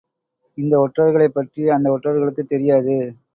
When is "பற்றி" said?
1.33-1.69